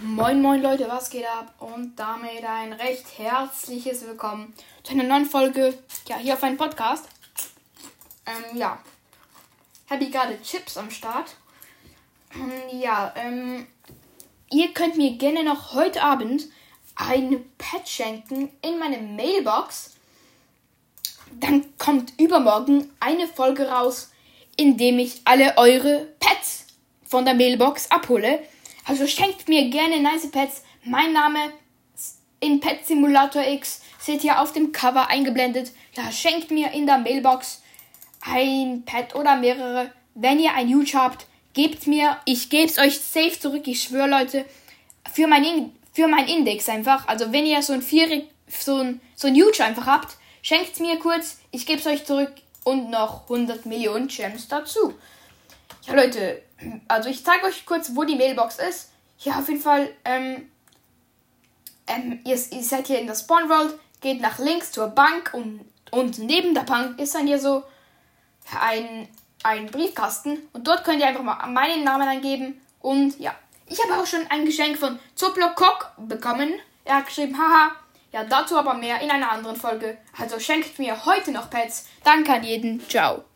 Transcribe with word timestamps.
Moin 0.00 0.40
moin 0.40 0.62
Leute, 0.62 0.86
was 0.88 1.10
geht 1.10 1.26
ab? 1.26 1.52
Und 1.58 1.96
damit 1.96 2.44
ein 2.44 2.72
recht 2.72 3.18
herzliches 3.18 4.06
Willkommen 4.06 4.54
zu 4.84 4.92
einer 4.92 5.02
neuen 5.02 5.26
Folge, 5.26 5.76
ja, 6.08 6.18
hier 6.18 6.34
auf 6.34 6.42
einem 6.44 6.56
Podcast. 6.56 7.08
Ähm, 8.24 8.56
ja. 8.56 8.78
Habe 9.90 10.04
ich 10.04 10.12
gerade 10.12 10.40
Chips 10.40 10.76
am 10.76 10.88
Start. 10.90 11.34
Ja, 12.70 13.12
ähm, 13.16 13.66
ihr 14.52 14.72
könnt 14.72 14.96
mir 14.96 15.16
gerne 15.16 15.42
noch 15.42 15.74
heute 15.74 16.00
Abend 16.00 16.44
ein 16.94 17.44
Pet 17.58 17.88
schenken 17.88 18.50
in 18.62 18.78
meine 18.78 18.98
Mailbox. 18.98 19.96
Dann 21.40 21.76
kommt 21.76 22.12
übermorgen 22.20 22.88
eine 23.00 23.26
Folge 23.26 23.68
raus, 23.68 24.12
in 24.56 24.76
dem 24.76 25.00
ich 25.00 25.22
alle 25.24 25.56
eure 25.56 26.06
Pets 26.20 26.66
von 27.04 27.24
der 27.24 27.34
Mailbox 27.34 27.90
abhole. 27.90 28.44
Also 28.88 29.06
schenkt 29.06 29.48
mir 29.48 29.68
gerne 29.68 30.00
nice 30.00 30.30
Pets. 30.30 30.62
Mein 30.82 31.12
Name 31.12 31.52
in 32.40 32.58
Pet 32.58 32.86
Simulator 32.86 33.46
X 33.46 33.82
seht 34.00 34.24
ihr 34.24 34.40
auf 34.40 34.54
dem 34.54 34.72
Cover 34.72 35.08
eingeblendet. 35.10 35.72
Ja, 35.94 36.10
schenkt 36.10 36.50
mir 36.50 36.72
in 36.72 36.86
der 36.86 36.96
Mailbox 36.96 37.62
ein 38.22 38.84
Pet 38.86 39.14
oder 39.14 39.36
mehrere. 39.36 39.92
Wenn 40.14 40.40
ihr 40.40 40.54
ein 40.54 40.72
Huge 40.72 40.92
habt, 40.94 41.26
gebt 41.52 41.86
mir, 41.86 42.16
ich 42.24 42.48
gebe 42.48 42.64
es 42.64 42.78
euch 42.78 42.98
safe 42.98 43.38
zurück. 43.38 43.66
Ich 43.66 43.82
schwöre, 43.82 44.08
Leute, 44.08 44.46
für 45.12 45.26
mein, 45.26 45.44
In 45.44 45.72
für 45.92 46.08
mein 46.08 46.26
Index 46.26 46.66
einfach. 46.70 47.06
Also 47.08 47.30
wenn 47.30 47.44
ihr 47.44 47.60
so 47.60 47.74
ein 47.74 47.82
vierig, 47.82 48.30
so 48.48 48.76
ein, 48.76 49.02
so 49.14 49.28
ein 49.28 49.34
Huge 49.34 49.62
einfach 49.62 49.84
habt, 49.84 50.16
schenkt 50.40 50.80
mir 50.80 50.98
kurz. 50.98 51.40
Ich 51.50 51.66
gebe 51.66 51.78
es 51.78 51.86
euch 51.86 52.06
zurück 52.06 52.32
und 52.64 52.88
noch 52.88 53.24
100 53.24 53.66
Millionen 53.66 54.08
Gems 54.08 54.48
dazu. 54.48 54.94
Ja, 55.82 55.94
Leute, 55.94 56.42
also 56.88 57.08
ich 57.08 57.24
zeige 57.24 57.46
euch 57.46 57.64
kurz, 57.66 57.94
wo 57.94 58.04
die 58.04 58.16
Mailbox 58.16 58.58
ist. 58.58 58.90
Ja, 59.18 59.38
auf 59.38 59.48
jeden 59.48 59.60
Fall, 59.60 59.90
ähm, 60.04 60.50
ähm, 61.86 62.20
ihr, 62.24 62.36
ihr 62.36 62.62
seid 62.62 62.86
hier 62.86 63.00
in 63.00 63.06
der 63.06 63.14
Spawn 63.14 63.48
World, 63.48 63.78
geht 64.00 64.20
nach 64.20 64.38
links 64.38 64.72
zur 64.72 64.88
Bank 64.88 65.30
und, 65.32 65.64
und 65.90 66.18
neben 66.18 66.54
der 66.54 66.62
Bank 66.62 66.98
ist 67.00 67.14
dann 67.14 67.26
hier 67.26 67.38
so 67.38 67.64
ein, 68.60 69.08
ein 69.42 69.66
Briefkasten 69.66 70.38
und 70.52 70.66
dort 70.66 70.84
könnt 70.84 71.00
ihr 71.00 71.08
einfach 71.08 71.22
mal 71.22 71.46
meinen 71.48 71.84
Namen 71.84 72.08
eingeben 72.08 72.60
und 72.80 73.18
ja. 73.18 73.34
Ich 73.70 73.78
habe 73.82 74.00
auch 74.00 74.06
schon 74.06 74.26
ein 74.30 74.46
Geschenk 74.46 74.78
von 74.78 74.98
Zoplo 75.14 75.48
Kok 75.54 75.92
bekommen. 75.98 76.54
Er 76.86 76.96
hat 76.96 77.06
geschrieben, 77.06 77.36
haha, 77.36 77.72
ja, 78.12 78.24
dazu 78.24 78.56
aber 78.56 78.72
mehr 78.74 79.00
in 79.02 79.10
einer 79.10 79.30
anderen 79.30 79.56
Folge. 79.56 79.98
Also 80.18 80.40
schenkt 80.40 80.78
mir 80.78 81.04
heute 81.04 81.32
noch 81.32 81.50
Pets. 81.50 81.86
Danke 82.02 82.32
an 82.32 82.44
jeden. 82.44 82.80
Ciao. 82.88 83.28